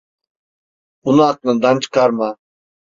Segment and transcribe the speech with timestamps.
[1.05, 2.37] Bunu aklından çıkarma.